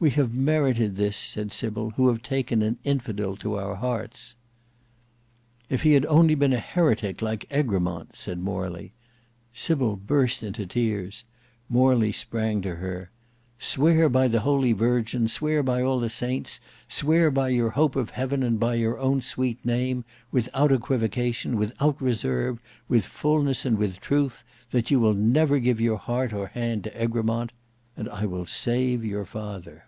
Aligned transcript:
"We 0.00 0.10
have 0.10 0.34
merited 0.34 0.96
this," 0.96 1.16
said 1.16 1.50
Sybil, 1.50 1.92
"who 1.96 2.08
have 2.08 2.20
taken 2.20 2.60
an 2.60 2.76
infidel 2.84 3.36
to 3.36 3.54
our 3.54 3.76
hearts." 3.76 4.36
"If 5.70 5.80
he 5.82 5.92
had 5.94 6.04
only 6.04 6.34
been 6.34 6.52
a 6.52 6.58
heretic, 6.58 7.22
like 7.22 7.46
Egremont!" 7.50 8.14
said 8.14 8.38
Morley. 8.38 8.92
Sybil 9.54 9.96
burst 9.96 10.42
into 10.42 10.66
tears. 10.66 11.24
Morley 11.70 12.12
sprang 12.12 12.60
to 12.60 12.74
her. 12.76 13.08
"Swear 13.58 14.10
by 14.10 14.28
the 14.28 14.40
holy 14.40 14.74
Virgin, 14.74 15.26
swear 15.26 15.62
by 15.62 15.80
all 15.80 15.98
the 15.98 16.10
saints, 16.10 16.60
swear 16.86 17.30
by 17.30 17.48
your 17.48 17.70
hope 17.70 17.96
of 17.96 18.10
heaven 18.10 18.42
and 18.42 18.60
by 18.60 18.74
your 18.74 18.98
own 18.98 19.22
sweet 19.22 19.64
name; 19.64 20.04
without 20.30 20.70
equivocation, 20.70 21.56
without 21.56 21.98
reserve, 22.02 22.60
with 22.88 23.06
fulness 23.06 23.64
and 23.64 23.78
with 23.78 24.00
truth, 24.02 24.44
that 24.70 24.90
you 24.90 25.00
will 25.00 25.14
never 25.14 25.58
give 25.58 25.80
your 25.80 25.96
heart 25.96 26.30
or 26.30 26.48
hand 26.48 26.84
to 26.84 27.02
Egremont;—and 27.02 28.06
I 28.10 28.26
will 28.26 28.44
save 28.44 29.02
your 29.02 29.24
father." 29.24 29.84